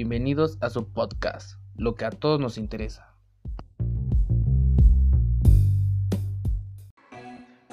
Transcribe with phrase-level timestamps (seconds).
[0.00, 3.12] Bienvenidos a su podcast, lo que a todos nos interesa.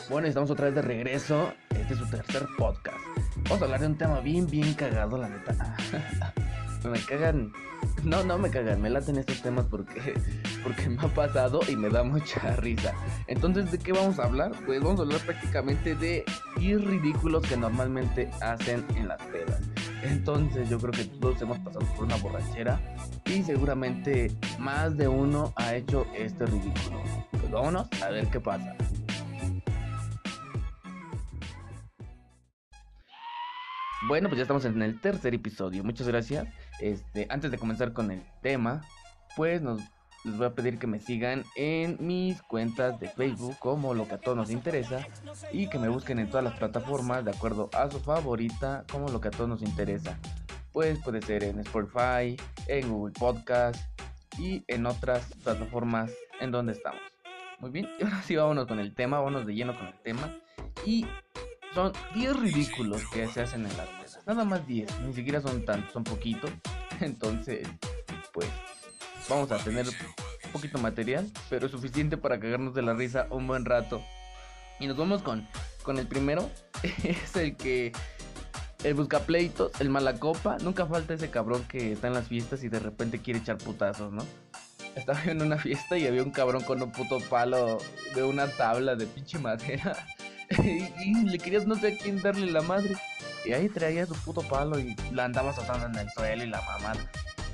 [0.09, 1.53] Bueno, estamos otra vez de regreso.
[1.69, 2.97] Este es su tercer podcast.
[3.43, 5.77] Vamos a hablar de un tema bien, bien cagado, la neta.
[6.83, 7.53] me cagan.
[8.03, 10.13] No, no me cagan, me laten estos temas porque,
[10.65, 12.93] porque me ha pasado y me da mucha risa.
[13.27, 14.51] Entonces, ¿de qué vamos a hablar?
[14.65, 16.25] Pues vamos a hablar prácticamente de
[16.59, 19.61] ir ridículos que normalmente hacen en las pedas.
[20.03, 22.79] Entonces yo creo que todos hemos pasado por una borrachera
[23.25, 27.01] y seguramente más de uno ha hecho este ridículo.
[27.31, 28.75] Pues vámonos a ver qué pasa.
[34.07, 35.83] Bueno, pues ya estamos en el tercer episodio.
[35.83, 36.47] Muchas gracias.
[36.79, 38.81] Este, antes de comenzar con el tema,
[39.35, 39.81] pues nos
[40.27, 44.15] les voy a pedir que me sigan en mis cuentas de Facebook como lo que
[44.15, 45.07] a todos nos interesa
[45.51, 49.21] y que me busquen en todas las plataformas de acuerdo a su favorita como lo
[49.21, 50.19] que a todos nos interesa.
[50.73, 53.81] Pues puede ser en Spotify, en Google Podcast
[54.37, 57.01] y en otras plataformas en donde estamos.
[57.59, 60.31] Muy bien, y ahora sí vámonos con el tema, vámonos de lleno con el tema.
[60.85, 61.07] Y
[61.73, 64.25] son 10 ridículos que se hacen en las mesas.
[64.27, 66.51] Nada más 10, ni siquiera son tantos, son poquitos.
[67.01, 67.67] Entonces,
[68.33, 68.49] pues
[69.29, 73.65] vamos a tener un poquito material, pero suficiente para cagarnos de la risa un buen
[73.65, 74.01] rato.
[74.79, 75.47] Y nos vamos con,
[75.83, 76.49] con el primero.
[77.03, 77.91] es el que.
[78.83, 80.57] El buscapleitos, el malacopa.
[80.59, 84.13] Nunca falta ese cabrón que está en las fiestas y de repente quiere echar putazos,
[84.13, 84.23] ¿no?
[84.95, 87.79] Estaba en una fiesta y había un cabrón con un puto palo
[88.13, 89.97] de una tabla de pinche madera.
[90.63, 92.95] y, le querías no sé a quién darle la madre.
[93.45, 96.61] Y ahí traía su puto palo y la andaba azotando en el suelo y la
[96.61, 96.93] mamá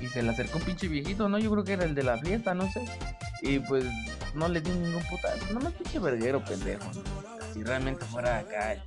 [0.00, 1.38] y se le acercó un pinche viejito, ¿no?
[1.38, 2.84] Yo creo que era el de la fiesta, no sé.
[3.42, 3.84] Y pues
[4.34, 6.90] no le di ningún putazo, nomás pinche verguero, pendejo.
[7.52, 8.82] Si realmente fuera acá el,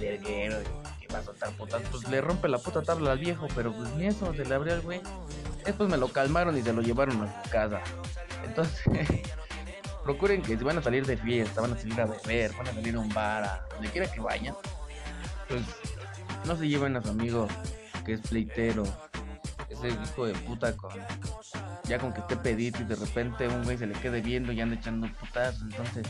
[0.00, 0.58] verguero
[1.00, 3.90] que va a soltar putas, pues le rompe la puta tabla al viejo, pero pues
[3.94, 5.00] ni eso, se le abrió el güey.
[5.64, 7.80] Después me lo calmaron y se lo llevaron a su casa.
[8.44, 8.82] Entonces,
[10.04, 12.72] procuren que si van a salir de fiesta, van a salir a beber, van a
[12.72, 14.54] salir a un bar, a donde quiera que vayan,
[15.48, 15.62] pues
[16.46, 17.48] no se lleven a su amigo
[18.06, 18.84] que es pleitero,
[19.78, 20.90] ese hijo de puta con
[21.84, 24.60] ya con que esté pedito y de repente un güey se le quede viendo y
[24.60, 26.06] anda echando putazos, entonces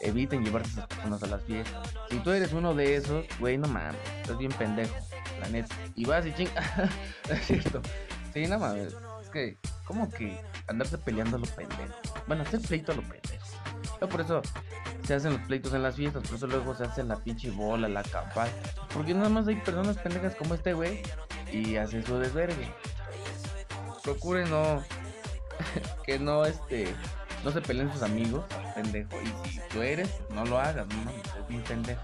[0.00, 1.94] eviten llevarse esas personas a las fiestas.
[2.10, 4.94] Si tú eres uno de esos, güey, no mames, estás bien pendejo,
[5.40, 5.74] la neta.
[5.94, 6.48] Y vas y ching,
[7.28, 7.82] es cierto.
[8.32, 11.96] Sí, no mames, es que, como que andarse peleando a los pendejos.
[12.26, 13.48] Bueno, hacer pleito a los pendejos.
[14.00, 14.42] Yo por eso
[15.04, 17.88] se hacen los pleitos en las fiestas, por eso luego se hace la pinche bola,
[17.88, 18.48] la campal.
[18.94, 21.02] Porque nada más hay personas pendejas como este güey
[21.52, 22.70] y hacen su desvergue
[24.08, 24.82] procure no
[26.06, 26.94] que no este
[27.44, 29.16] no se peleen sus amigos, pendejo.
[29.22, 32.02] Y si tú eres, no lo hagas, no, es bien pendejo.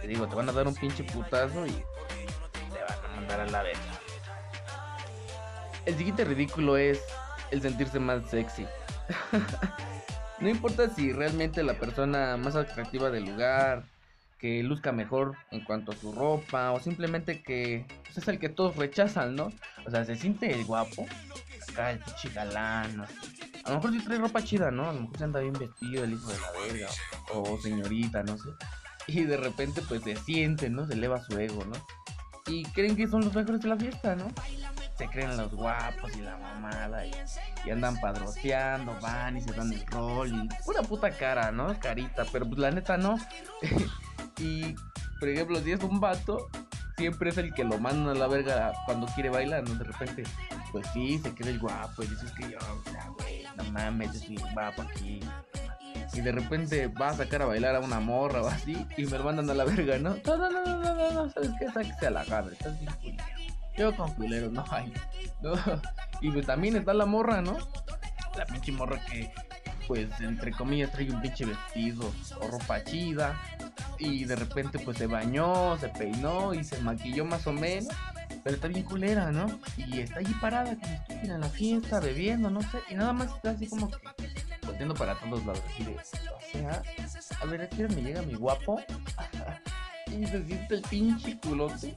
[0.00, 3.46] Te digo, te van a dar un pinche putazo y te van a mandar a
[3.46, 3.78] la vez.
[5.86, 7.00] El siguiente ridículo es
[7.50, 8.66] el sentirse más sexy.
[10.38, 13.82] no importa si realmente la persona más atractiva del lugar,
[14.42, 18.48] que luzca mejor en cuanto a su ropa, o simplemente que pues, es el que
[18.48, 19.52] todos rechazan, ¿no?
[19.86, 21.06] O sea, se siente el guapo,
[21.70, 22.88] acá el pinche A
[23.68, 24.90] lo mejor si trae ropa chida, ¿no?
[24.90, 26.88] A lo mejor se anda bien vestido el hijo de la verga,
[27.32, 28.48] o, señorita, no sé.
[29.06, 30.88] Y de repente, pues se siente, ¿no?
[30.88, 31.74] Se eleva su ego, ¿no?
[32.48, 34.26] Y creen que son los mejores de la fiesta, ¿no?
[34.98, 39.86] Se creen los guapos y la mamada y, andan padroteando, van y se dan el
[39.86, 41.78] rol y pura puta cara, ¿no?
[41.78, 43.16] Carita, pero pues la neta no.
[44.38, 44.74] y,
[45.18, 46.48] por ejemplo, si es un vato,
[46.96, 49.74] siempre es el que lo mandan a la verga cuando quiere bailar, ¿no?
[49.74, 50.24] De repente,
[50.70, 54.36] pues sí, se queda el guapo y dices que yo, o güey, no mames, soy
[54.52, 55.20] guapo aquí.
[56.14, 59.18] Y de repente va a sacar a bailar a una morra o así y me
[59.18, 60.16] lo mandan a la verga, ¿no?
[60.24, 61.70] No, no, no, no, no, no, ¿sabes qué?
[61.70, 63.24] Sáquese a la gana, estás bien culero.
[63.76, 64.92] Yo con culero, no hay.
[65.42, 65.52] No.
[66.20, 67.58] Y pues también está la morra, ¿no?
[68.36, 69.32] La pinche morra que,
[69.86, 73.40] pues, entre comillas, trae un pinche vestido o ropa chida
[73.98, 77.94] y de repente pues se bañó, se peinó y se maquilló más o menos.
[78.42, 79.46] Pero está bien culera, ¿no?
[79.76, 82.78] Y está allí parada como estúpida en la fiesta, bebiendo, no sé.
[82.90, 83.98] Y nada más está así como que
[84.66, 85.62] volteando para todos lados.
[85.72, 86.82] Así de, o sea,
[87.40, 88.80] a ver, aquí me llega mi guapo.
[90.06, 91.96] y se siente el pinche culote.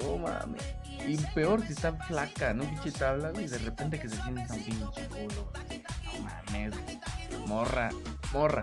[0.00, 0.62] No mames.
[1.06, 2.64] Y peor si está flaca, ¿no?
[2.64, 5.52] Pinche tabla, y de repente que se siente un pinche culo.
[6.04, 6.74] No mames.
[7.46, 7.90] Morra,
[8.32, 8.62] morra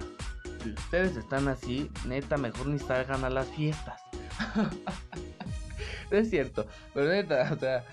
[0.63, 4.01] si ustedes están así, neta, mejor ni salgan a las fiestas.
[6.11, 7.85] es cierto, pero neta, o sea,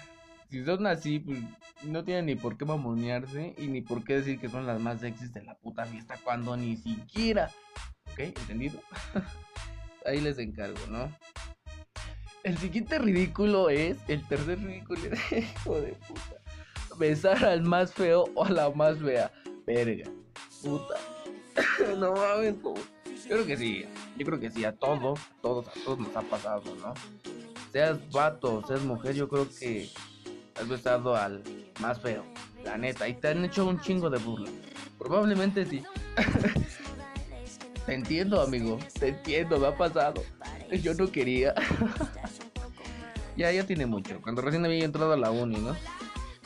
[0.50, 1.38] si son así, pues
[1.84, 5.00] no tienen ni por qué mamonearse y ni por qué decir que son las más
[5.00, 7.50] sexys de la puta fiesta cuando ni siquiera.
[8.12, 8.18] ¿Ok?
[8.20, 8.80] ¿Entendido?
[10.06, 11.10] Ahí les encargo, ¿no?
[12.42, 13.98] El siguiente ridículo es.
[14.08, 15.32] El tercer ridículo es.
[15.56, 16.36] Hijo de puta.
[16.96, 19.32] Besar al más feo o a la más fea.
[19.66, 20.08] Verga.
[20.62, 20.94] Puta.
[21.98, 23.84] no mames, Yo creo que sí.
[24.16, 24.64] Yo creo que sí.
[24.64, 26.94] A todos, a todos, a todos nos ha pasado, ¿no?
[27.72, 29.90] Seas vato, seas mujer, yo creo que
[30.58, 31.42] has besado al
[31.80, 32.24] más feo.
[32.64, 33.08] La neta.
[33.08, 34.50] Y te han hecho un chingo de burla.
[34.98, 35.82] Probablemente sí.
[37.86, 38.78] te entiendo, amigo.
[38.98, 40.22] Te entiendo, me ha pasado.
[40.82, 41.54] Yo no quería.
[43.36, 44.20] ya, ya tiene mucho.
[44.22, 45.76] Cuando recién había entrado a la uni, ¿no?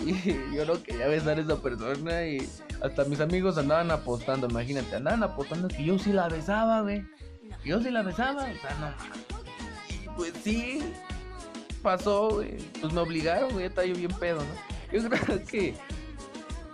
[0.05, 2.49] Y yo no quería besar a esa persona y
[2.83, 7.05] hasta mis amigos andaban apostando, imagínate, andaban apostando que yo sí la besaba, güey.
[7.65, 10.15] Yo sí la besaba, o sea, no.
[10.17, 10.81] Pues sí,
[11.83, 12.57] pasó, güey.
[12.81, 14.99] Pues me obligaron, güey, estaba yo bien pedo, ¿no?
[14.99, 15.75] Yo creo que.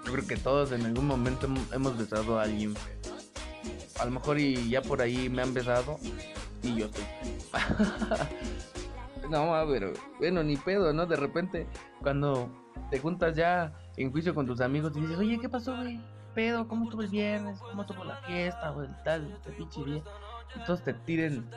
[0.05, 2.75] Yo creo que todos en algún momento hemos besado a alguien.
[3.99, 5.99] A lo mejor y ya por ahí me han besado
[6.63, 7.05] y yo estoy.
[9.31, 11.07] no, pero bueno, ni pedo, ¿no?
[11.07, 11.67] De repente,
[12.03, 12.49] cuando
[12.91, 16.01] te juntas ya en juicio con tus amigos y dices, oye, ¿qué pasó, güey?
[16.37, 16.69] pedo?
[16.69, 17.59] ¿Cómo estuvo el viernes?
[17.59, 18.89] ¿Cómo estuvo la fiesta, güey?
[19.03, 19.81] Tal, te pinche.
[19.81, 21.51] Y todos te tiren,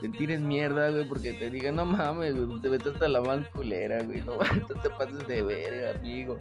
[0.00, 4.02] te tiren mierda, güey, porque te digan, no mames, te metes hasta la mal culera,
[4.02, 6.38] güey, no te pases de verga, amigo,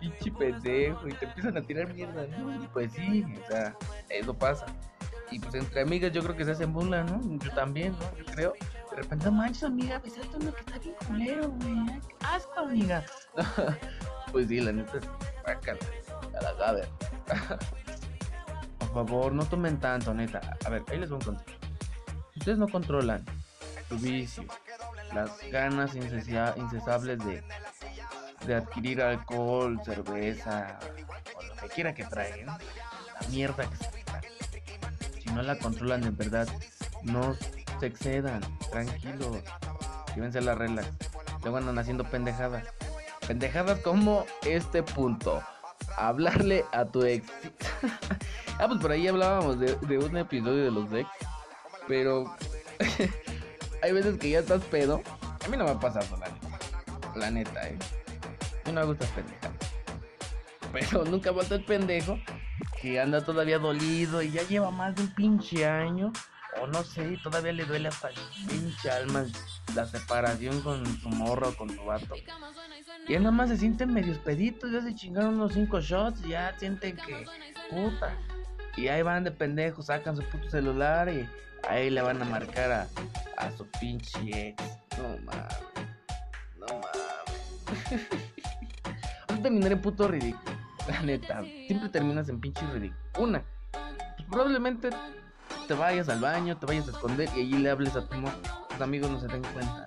[0.00, 2.64] pinche pendejo, y te empiezan a tirar mierda, ¿no?
[2.64, 3.76] Y pues sí, o sea,
[4.08, 4.66] eso pasa.
[5.30, 7.20] Y pues entre amigas yo creo que se hacen burla, ¿no?
[7.38, 8.18] Yo también, ¿no?
[8.18, 8.54] Yo creo.
[8.92, 12.00] De repente, no manches, amiga, besaste uno que está bien culero, güey.
[12.20, 13.02] Asco, amiga.
[14.32, 15.08] pues sí, la neta es
[16.34, 16.88] a la gaber.
[18.78, 20.58] Por favor, no tomen tanto, neta.
[20.66, 21.46] A ver, ahí les voy a contar.
[22.34, 23.24] Si ustedes no controlan
[23.88, 24.44] su vicio,
[25.14, 27.42] las ganas incesables de,
[28.46, 30.78] de adquirir alcohol, cerveza,
[31.34, 36.46] o lo que quiera que traigan, la mierda que se no la controlan en verdad,
[37.02, 37.34] no
[37.86, 38.40] excedan,
[38.70, 39.38] tranquilos,
[40.14, 40.82] llévense la regla,
[41.42, 42.64] luego andan haciendo pendejadas.
[43.26, 45.42] Pendejadas como este punto.
[45.96, 47.26] Hablarle a tu ex.
[48.58, 51.08] ah, pues por ahí hablábamos de, un episodio de los ex.
[51.86, 52.34] Pero
[53.82, 55.02] hay veces que ya estás pedo.
[55.44, 56.58] A mí no me ha pasado la neta.
[57.14, 57.78] La neta, eh.
[58.66, 59.52] No me gusta pendejar.
[60.72, 62.18] Pero nunca falta el pendejo
[62.80, 66.12] que anda todavía dolido y ya lleva más de un pinche año.
[66.60, 68.10] O no sé, todavía le duele hasta
[68.48, 69.24] pinche alma
[69.74, 72.14] la separación con su morro o con su vato.
[73.08, 76.30] Y él nada más se siente medio peditos, ya se chingaron unos cinco shots y
[76.30, 77.24] ya sienten que
[77.70, 78.16] puta.
[78.76, 81.28] Y ahí van de pendejos, sacan su puto celular y
[81.68, 82.88] ahí le van a marcar a,
[83.38, 84.62] a su pinche ex.
[84.98, 85.58] No mames.
[86.58, 88.08] No mames.
[89.28, 90.56] Vamos a terminar en puto ridículo.
[90.86, 93.00] La neta, siempre terminas en pinche ridículo.
[93.18, 94.90] Una, pues probablemente
[95.66, 98.16] te vayas al baño, te vayas a esconder y allí le hables a tu
[98.68, 99.84] Tus amigos no se den cuenta.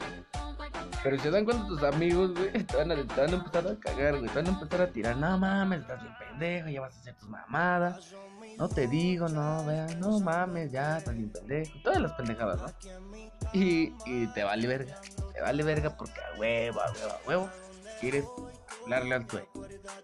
[1.05, 4.27] Pero si se dan cuenta tus amigos, güey, te van, a, empezar a cagar, güey.
[4.27, 5.15] Te van a empezar a tirar.
[5.17, 8.15] No mames, estás bien pendejo, ya vas a hacer tus mamadas.
[8.57, 11.77] No te digo, no, vean, no mames, ya estás bien pendejo.
[11.83, 12.67] Todas las pendejadas, ¿no?
[13.53, 14.99] Y, y te vale verga.
[15.31, 17.49] Te vale verga porque a huevo, a huevo, a huevo.
[17.99, 18.25] Quieres
[18.83, 19.47] hablarle al tuyo.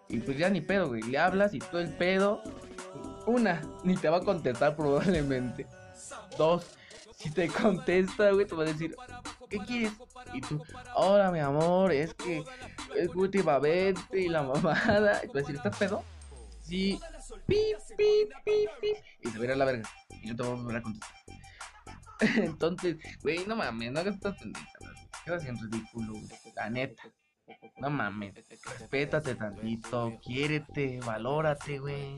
[0.07, 1.01] Y pues ya ni pedo, güey.
[1.01, 2.44] Le hablas y todo el pedo.
[3.25, 5.68] Una, ni te va a contestar probablemente.
[6.37, 6.66] Dos,
[7.16, 8.95] si te contesta, güey, te va a decir,
[9.49, 9.94] ¿qué quieres?
[10.33, 10.63] Y tú,
[10.95, 12.44] hola, mi amor, es que
[12.95, 15.21] es últimamente y la mamada.
[15.23, 16.04] Y tú vas a decir, ¿estás pedo?
[16.61, 16.99] Sí.
[17.45, 18.87] Pi, pi, pi, pi.
[19.21, 19.90] Y se verá la verga.
[20.23, 21.16] Y yo te voy a volver a contestar.
[22.37, 24.68] Entonces, güey, no mames, no hagas estas pendejas.
[25.25, 26.13] Quedas en ridículo,
[26.56, 27.04] La neta.
[27.78, 32.18] No mames, respétate tantito, quiérete, valórate, güey.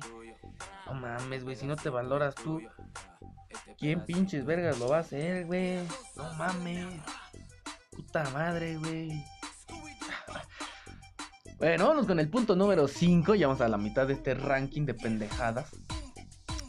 [0.85, 2.61] No mames, güey, si no te valoras tú,
[3.77, 5.79] ¿quién pinches vergas lo va a hacer, güey?
[6.15, 6.87] No mames.
[7.91, 9.23] Puta madre, güey.
[11.59, 13.35] Bueno, vamos con el punto número 5.
[13.35, 15.71] Ya vamos a la mitad de este ranking de pendejadas.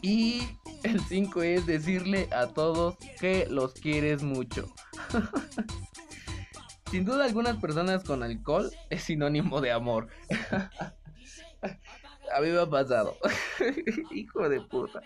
[0.01, 0.47] Y
[0.83, 4.73] el 5 es decirle a todos que los quieres mucho.
[6.91, 10.07] Sin duda algunas personas con alcohol es sinónimo de amor.
[12.35, 13.15] A mí me ha pasado.
[14.11, 15.01] Hijo de puta.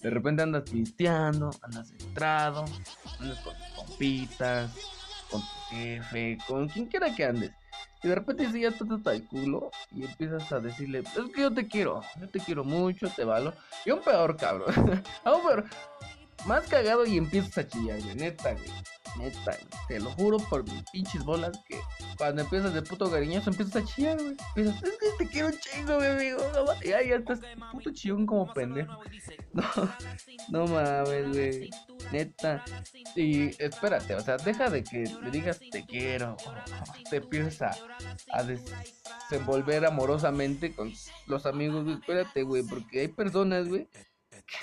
[0.00, 2.64] De repente andas pisteando, andas centrado,
[3.18, 4.70] andas con tus compitas,
[5.30, 7.50] con tu jefe, con quien quiera que andes.
[8.02, 11.42] Y de repente si ya estás hasta el culo y empiezas a decirle, es que
[11.42, 13.52] yo te quiero, yo te quiero mucho, te valo.
[13.84, 14.72] Y un peor, cabrón.
[15.24, 15.64] Aún peor.
[16.46, 18.14] Más cagado y empiezas a chillar, güey.
[18.14, 18.70] Neta, güey.
[19.18, 19.56] Neta,
[19.88, 21.78] Te lo juro por mis pinches bolas que
[22.16, 24.36] cuando empiezas de puto cariñoso empiezas a chillar, güey.
[24.54, 26.38] Empiezas, es que te quiero un chingo, mi amigo.
[26.54, 27.40] No, ya, ya estás
[27.72, 28.98] puto chillón como pendejo.
[29.52, 29.64] No,
[30.48, 31.70] no mames, güey.
[32.12, 32.64] Neta.
[33.16, 36.36] Y espérate, o sea, deja de que le digas te quiero.
[37.10, 37.80] Te empiezas
[38.32, 40.92] a, desenvolver amorosamente con
[41.26, 41.96] los amigos, güey.
[41.96, 43.88] Espérate, güey, porque hay personas, güey,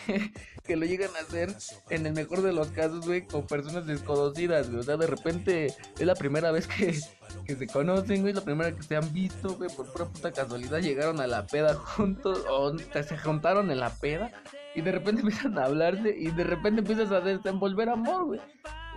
[0.66, 1.54] que, lo llegan a hacer
[1.90, 4.80] en el mejor de los casos, güey, con personas desconocidas, güey.
[4.80, 7.00] O sea, de repente es la primera vez que,
[7.46, 10.80] que se conocen, güey, la primera que se han visto, güey, por pura puta casualidad
[10.80, 14.32] llegaron a la peda juntos o se juntaron en la peda
[14.76, 18.42] y de repente empiezan a hablarse y de repente empiezas a desenvolver amor, güey.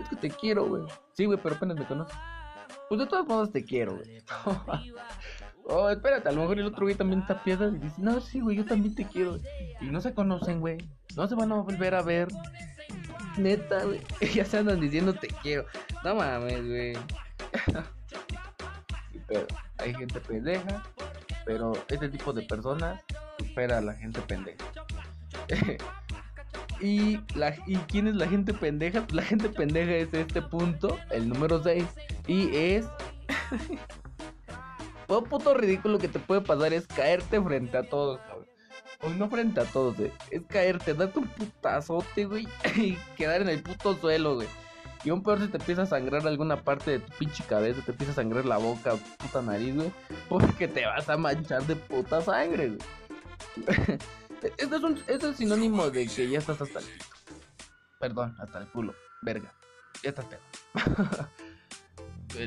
[0.01, 0.83] Es que te quiero, güey.
[1.13, 2.15] Sí, güey, pero apenas me conoces.
[2.87, 4.21] Pues de todos modos te quiero, güey.
[5.73, 8.41] Oh, espérate, a lo mejor el otro güey también está piedra y dice, no, sí,
[8.41, 9.39] güey, yo también te quiero.
[9.79, 10.77] Y no se conocen, güey.
[11.15, 12.27] No se van a volver a ver.
[13.37, 14.01] Neta, güey.
[14.35, 15.65] Ya se andan diciendo te quiero.
[16.03, 16.93] No mames, güey.
[19.27, 19.47] pero
[19.77, 20.83] hay gente pendeja.
[21.45, 23.01] Pero este tipo de personas
[23.39, 24.65] supera a la gente pendeja.
[26.81, 29.07] y, la, ¿Y quién es la gente pendeja?
[29.13, 31.85] la gente pendeja es este punto, el número 6.
[32.27, 32.87] Y es
[35.11, 38.47] todo puto ridículo que te puede pasar es caerte frente a todos, cabrón.
[39.01, 40.09] O no frente a todos, güey.
[40.29, 42.47] Es caerte, darte un putazote, güey.
[42.77, 44.47] Y quedar en el puto suelo, güey.
[45.03, 47.91] Y aún peor si te empieza a sangrar alguna parte de tu pinche cabeza, te
[47.91, 49.91] empieza a sangrar la boca, puta nariz, güey.
[50.29, 52.79] Porque te vas a manchar de puta sangre, güey.
[54.57, 57.05] Esto es, un, esto es sinónimo de que ya estás hasta el pito.
[57.99, 58.95] Perdón, hasta el culo.
[59.21, 59.53] Verga.
[60.01, 60.39] Ya estás pedo.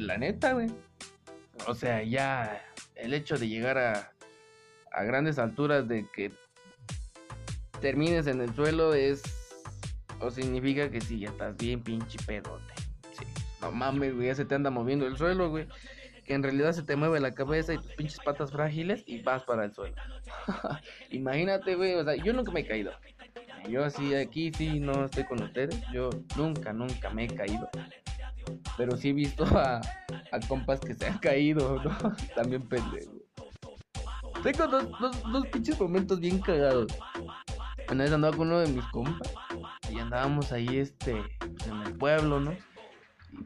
[0.00, 0.72] la neta, güey.
[1.66, 4.12] O sea, ya el hecho de llegar a,
[4.92, 6.32] a grandes alturas de que
[7.80, 9.22] termines en el suelo es
[10.20, 12.74] o significa que sí, ya estás bien pinche pedote.
[13.12, 13.24] Sí.
[13.60, 15.66] No mames, güey, ya se te anda moviendo el suelo, güey.
[16.24, 19.42] Que en realidad se te mueve la cabeza y tus pinches patas frágiles y vas
[19.42, 19.96] para el suelo.
[21.10, 22.92] Imagínate, güey, o sea, yo nunca me he caído.
[23.68, 25.78] Yo así aquí sí no estoy con ustedes.
[25.92, 27.68] Yo nunca, nunca me he caído.
[28.76, 29.80] Pero sí he visto a,
[30.32, 32.14] a compas que se han caído, ¿no?
[32.34, 33.12] También pendejo.
[34.42, 36.92] Tengo dos, dos, pinches momentos bien cagados.
[37.90, 39.32] Una vez andaba con uno de mis compas
[39.90, 42.52] y andábamos ahí, este, pues, en el pueblo, ¿no?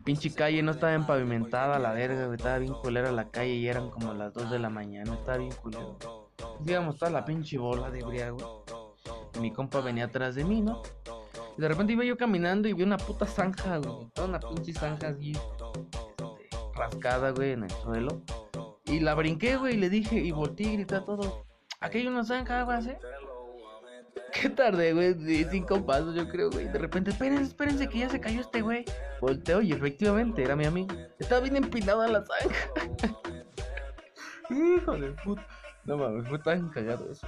[0.04, 4.12] Pinche calle no estaba empavimentada, la verga, Estaba bien culera la calle y eran como
[4.14, 5.86] las 2 de la mañana, estaba bien culera.
[6.66, 8.64] Íbamos toda la pinche bola de briago.
[9.40, 10.82] Mi compa venía atrás de mí, ¿no?
[11.58, 14.08] De repente iba yo caminando y vi una puta zanja, güey.
[14.14, 15.32] Toda una pinche zanja así.
[15.32, 18.22] Este, rascada, güey, en el suelo.
[18.84, 21.42] Y la brinqué, güey, y le dije, y volteé y grité a todos.
[21.80, 22.92] Aquí hay una zanja, güey, ¿sí?
[24.40, 26.68] Qué tarde, güey, cinco pasos, yo creo, güey.
[26.68, 28.84] De repente, espérense, espérense que ya se cayó este güey.
[29.20, 30.94] Volteo y efectivamente era mi amigo.
[31.18, 33.18] Estaba bien empinada la zanja.
[34.50, 35.44] Hijo de puta.
[35.84, 37.26] No mames, fue tan cagado eso.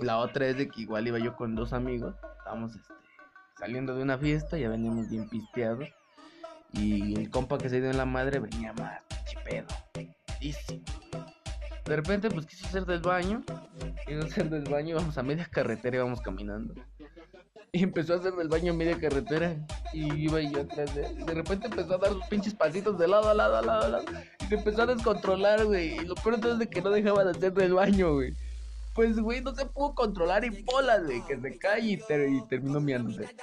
[0.00, 2.14] La otra es de que igual iba yo con dos amigos.
[2.38, 2.92] Estábamos este,
[3.62, 5.88] saliendo de una fiesta, ya veníamos bien pisteados.
[6.72, 9.68] Y el compa que se dio en la madre venía más chipedo.
[11.84, 13.44] De repente, pues quise hacer del baño.
[14.08, 16.74] Y hacer del baño, vamos a media carretera y vamos caminando.
[17.70, 19.54] Y empezó a hacer del baño a media carretera.
[19.92, 21.24] Y iba yo atrás de él.
[21.24, 23.88] De repente empezó a dar sus pinches pasitos de lado a lado, a lado, a
[23.88, 24.04] lado.
[24.40, 25.98] Y se empezó a descontrolar, güey.
[25.98, 28.34] Y lo peor es de que no dejaba de hacer del baño, güey.
[28.94, 32.80] Pues, güey, no se pudo controlar y bolas, güey, que se cae y, y terminó
[32.80, 33.34] miándose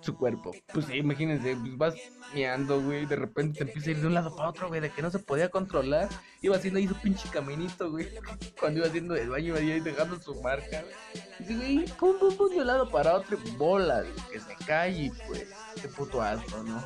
[0.00, 0.52] su cuerpo.
[0.72, 1.94] Pues sí, imagínense, pues vas
[2.34, 4.90] miando, güey, de repente te empieza a ir de un lado para otro, güey, de
[4.90, 6.08] que no se podía controlar.
[6.40, 8.08] Iba haciendo ahí su pinche caminito, güey.
[8.60, 11.50] Cuando iba haciendo el baño, iba ahí dejando su marca, güey.
[11.50, 14.90] Y güey, pum, pum, pum, de un lado para otro, bola, güey, que se cae
[14.90, 15.48] y pues,
[15.80, 16.82] qué puto asco, ¿no?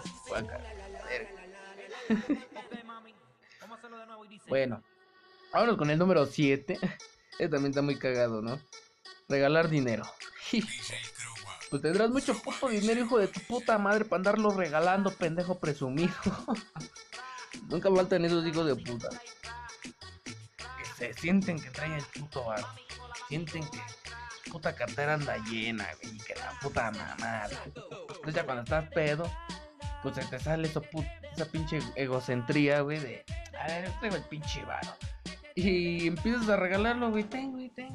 [4.48, 4.82] bueno,
[5.52, 6.78] vámonos con el número 7.
[7.38, 8.60] Este también está muy cagado, ¿no?
[9.28, 10.04] Regalar dinero.
[11.70, 16.14] pues tendrás mucho puto dinero, hijo de tu puta madre, para andarlo regalando, pendejo presumido.
[17.68, 19.08] Nunca faltan esos hijos de puta.
[20.78, 22.64] Que se sienten que traen el puto bar.
[23.28, 23.80] Sienten que
[24.50, 27.62] puta cartera anda llena, güey, que la puta mamada.
[27.64, 29.28] Entonces ya cuando estás pedo,
[30.02, 30.82] pues se te sale eso,
[31.32, 33.24] esa pinche egocentría, güey, de,
[33.58, 34.96] a ver, traigo el pinche varo.
[35.54, 37.94] Y empiezas a regalarlo, güey, tengo, güey, tengo.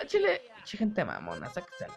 [0.00, 1.94] Ah, chile, gente mamona, sáquesela.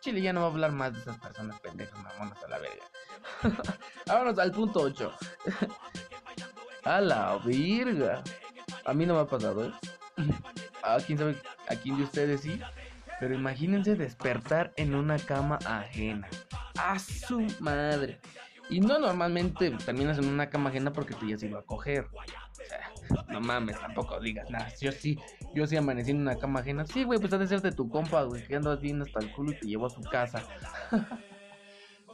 [0.00, 2.84] Chile ya no va a hablar más de esas personas pendejas mamonas a la verga.
[4.06, 5.12] Vámonos al punto 8.
[6.84, 8.22] a la virga.
[8.84, 9.72] A mí no me ha pasado, ¿eh?
[10.82, 11.34] A quién sabe,
[11.68, 12.60] a quién de ustedes sí.
[13.18, 16.28] Pero imagínense despertar en una cama ajena.
[16.78, 18.20] A su madre.
[18.70, 22.06] Y no normalmente terminas en una cama ajena porque tú ya se iba a coger.
[23.28, 24.72] No mames, tampoco digas nada.
[24.80, 25.18] Yo sí,
[25.54, 26.86] yo sí amanecí en una cama ajena.
[26.86, 29.32] Sí, güey, pues ha de ser de tu compa, güey, que andas bien hasta el
[29.32, 30.42] culo y te llevó a su casa.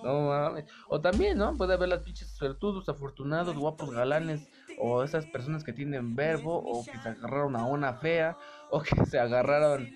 [0.02, 0.64] no mames.
[0.88, 1.56] O también, ¿no?
[1.56, 4.48] Puede haber las pinches suertudos, afortunados, guapos, galanes.
[4.78, 6.56] O esas personas que tienen verbo.
[6.56, 8.36] O que se agarraron a una fea.
[8.70, 9.88] O que se agarraron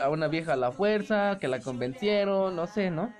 [0.00, 1.38] a una vieja a la fuerza.
[1.38, 2.54] Que la convencieron.
[2.56, 3.12] No sé, ¿no?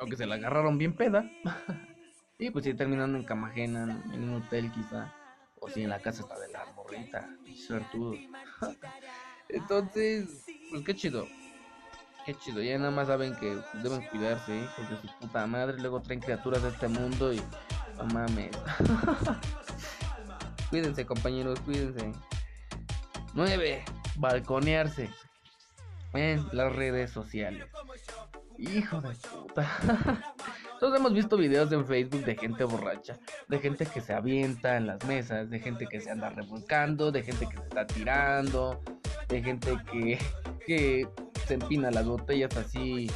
[0.00, 1.30] O que se la agarraron bien peda.
[2.38, 5.12] y pues si terminando en cama ajena, en un hotel quizá.
[5.72, 7.28] Si en la casa está de la morrita.
[7.66, 8.14] Suertudo.
[9.48, 11.26] Entonces, pues qué chido.
[12.26, 12.62] Qué chido.
[12.62, 15.78] Ya nada más saben que deben cuidarse, hijos de su puta madre.
[15.78, 17.42] Luego traen criaturas de este mundo y.
[17.96, 18.50] No mames.
[20.70, 22.12] cuídense, compañeros, cuídense.
[23.34, 23.84] 9.
[24.16, 25.10] Balconearse
[26.12, 27.66] en las redes sociales.
[28.58, 30.24] Hijo de puta.
[30.84, 34.86] Todos hemos visto videos en Facebook de gente borracha, de gente que se avienta en
[34.86, 38.82] las mesas, de gente que se anda revolcando, de gente que se está tirando,
[39.28, 40.18] de gente que,
[40.66, 41.08] que
[41.46, 43.10] se empina las botellas así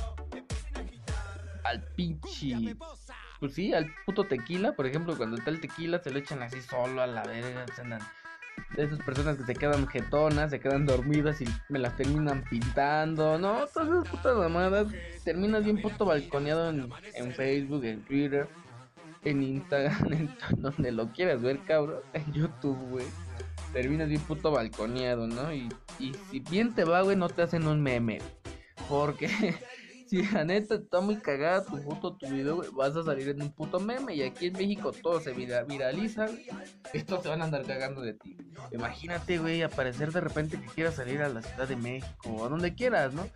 [1.65, 2.75] al pinche.
[3.39, 6.63] Pues sí, al puto tequila, por ejemplo, cuando está el tequila se lo echan así
[6.63, 8.01] solo a la verga, se andan
[8.77, 13.39] de esas personas que se quedan jetonas, se quedan dormidas y me las terminan pintando.
[13.39, 14.89] No, todas esas putas mamadas.
[15.25, 18.49] Terminas bien puto balconeado en, Facebook, en Twitter,
[19.25, 22.01] en Instagram, en donde lo quieras ver, cabrón.
[22.13, 23.07] En YouTube, güey.
[23.73, 25.53] Terminas bien puto balconeado, ¿no?
[25.53, 28.19] Y, y si bien te va, güey, no te hacen un meme.
[28.89, 29.29] Porque
[30.11, 33.53] si la neta está muy cagada tu foto, tu video, vas a salir en un
[33.53, 34.15] puto meme.
[34.15, 36.27] Y aquí en México todo se viraliza,
[36.93, 38.37] Estos se van a andar cagando de ti.
[38.73, 42.49] Imagínate, güey, aparecer de repente que quieras salir a la Ciudad de México o a
[42.49, 43.29] donde quieras, ¿no?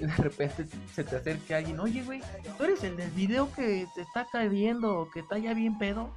[0.00, 2.20] Y de repente se te acerque alguien, oye, güey,
[2.58, 6.12] ¿tú eres el del video que te está cayendo o que está ya bien pedo?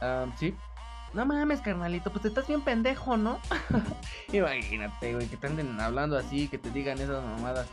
[0.00, 0.54] Ah, sí.
[1.14, 3.38] No mames, carnalito, pues te estás bien pendejo, ¿no?
[4.32, 7.68] Imagínate, güey, que te anden hablando así, que te digan esas mamadas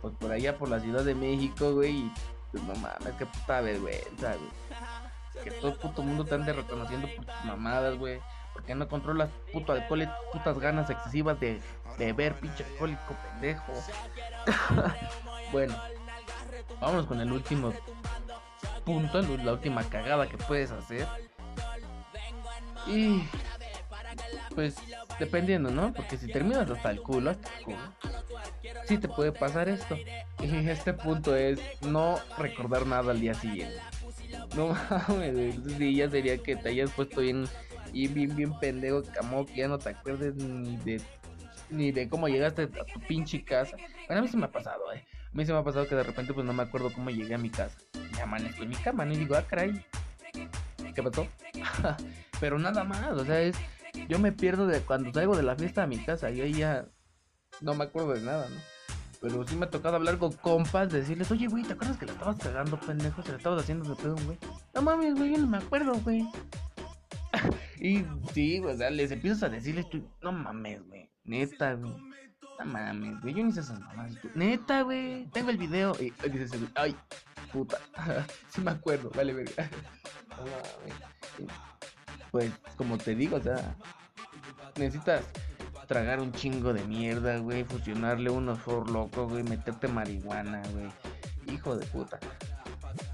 [0.00, 2.12] pues por allá por la Ciudad de México, güey, y
[2.52, 5.44] pues no mames, qué puta vergüenza, güey.
[5.44, 8.20] Que todo el puto mundo te ande reconociendo por tus mamadas, güey.
[8.52, 11.60] Porque no controlas puto alcohol y putas ganas excesivas de
[11.96, 13.72] beber, pinche alcohólico pendejo.
[15.52, 15.76] bueno,
[16.80, 17.72] vámonos con el último
[18.84, 21.06] punto, la última cagada que puedes hacer.
[22.86, 23.22] Y
[24.54, 24.76] pues
[25.18, 25.92] dependiendo, ¿no?
[25.92, 27.78] Porque si terminas hasta el culo, hasta el culo,
[28.86, 29.96] sí te puede pasar esto.
[30.40, 33.80] Y este punto es no recordar nada al día siguiente.
[34.54, 34.68] No
[35.08, 37.46] mames, sí, ya sería que te hayas puesto bien,
[37.92, 41.02] y bien, bien pendejo, camo, que ya no te acuerdes ni de
[41.70, 43.76] ni de cómo llegaste a tu pinche casa.
[44.06, 45.04] Bueno, a mí se me ha pasado, eh.
[45.10, 47.34] A mí se me ha pasado que de repente pues no me acuerdo cómo llegué
[47.34, 47.76] a mi casa.
[48.16, 49.12] Y amanezco en mi cama, ¿no?
[49.12, 49.84] Y digo, ah, caray.
[50.94, 51.26] ¿Qué pasó?
[52.40, 53.56] Pero nada más, o sea, es
[54.06, 56.88] yo me pierdo de cuando salgo de la fiesta a mi casa y ahí ya
[57.60, 58.56] no me acuerdo de nada, ¿no?
[59.20, 62.12] Pero sí me ha tocado hablar con compas, decirles, oye, güey, ¿te acuerdas que la
[62.12, 63.22] estabas cagando, pendejo?
[63.22, 64.38] Se la estabas haciendo de pedo, güey.
[64.74, 66.28] No mames, güey, yo no me acuerdo, güey.
[67.80, 71.92] y sí, o sea, les empiezas a decirles, tú, no mames, güey, neta, güey.
[72.60, 74.12] No mames, güey, yo ni sé esas mamás.
[74.34, 75.96] Neta, güey, tengo el video.
[75.98, 76.94] Y dices, ay,
[77.52, 77.78] puta.
[78.50, 79.68] sí me acuerdo, vale, verga.
[80.30, 81.77] No mames
[82.30, 83.76] pues como te digo, o sea,
[84.76, 85.24] necesitas
[85.88, 90.88] tragar un chingo de mierda, güey, fusionarle unos for loco, güey, meterte marihuana, güey.
[91.52, 92.20] Hijo de puta.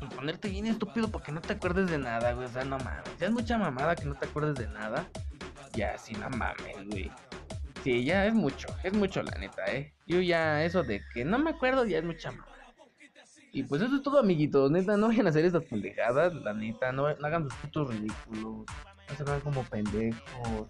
[0.01, 2.47] Y ponerte bien estúpido porque no te acuerdes de nada, güey.
[2.47, 3.19] O sea, no mames.
[3.19, 5.07] Ya es mucha mamada que no te acuerdes de nada.
[5.75, 7.11] Ya, sí, no mames, güey.
[7.85, 9.93] Sí, ya es mucho, es mucho la neta, eh.
[10.07, 12.53] Yo ya, eso de que no me acuerdo, ya es mucha mamada.
[13.53, 14.69] Y pues eso es todo, amiguitos.
[14.71, 16.91] Neta, no vayan a hacer estas pendejadas, la neta.
[16.91, 18.67] No, no hagan sus putos ridículos
[19.25, 20.69] vean como pendejos.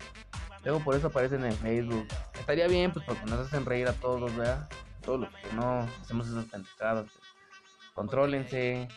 [0.64, 2.06] Luego por eso aparecen en Facebook.
[2.38, 4.68] Estaría bien, pues porque nos hacen reír a todos, ¿verdad?
[5.04, 7.04] Todos los que no hacemos esas pendejadas.
[7.04, 8.88] Pues, contrólense.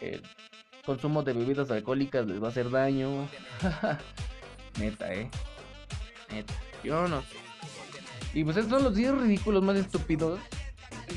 [0.00, 0.22] El
[0.84, 3.28] consumo de bebidas alcohólicas les va a hacer daño.
[4.78, 5.30] Neta, eh.
[6.30, 6.54] Neta.
[6.82, 7.36] Yo no sé.
[8.34, 10.40] Y pues estos son los 10 ridículos más estúpidos.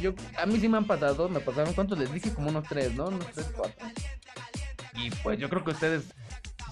[0.01, 2.34] Yo, a mí sí me han pasado, me pasaron, ¿cuántos les dije?
[2.34, 3.06] Como unos 3, ¿no?
[3.06, 3.88] Unos 3, 4.
[4.95, 6.13] Y pues yo creo que ustedes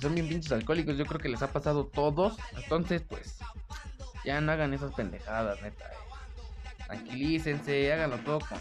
[0.04, 2.38] son bien pinches alcohólicos, yo creo que les ha pasado todos.
[2.56, 3.40] Entonces, pues,
[4.24, 5.86] ya no hagan esas pendejadas, neta.
[5.86, 6.84] Eh.
[6.86, 8.60] Tranquilícense, háganlo todo con,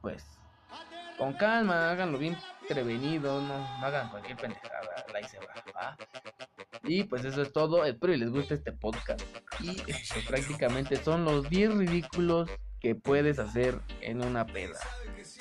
[0.00, 0.24] pues,
[1.18, 2.36] con calma, háganlo bien
[2.68, 5.96] prevenido, no, no hagan cualquier pendejada, la se va,
[6.82, 9.22] Y pues eso es todo, espero que les guste este podcast.
[9.60, 14.78] Y pues, prácticamente son los 10 ridículos que puedes hacer en una peda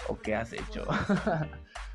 [0.07, 0.85] o que has hecho.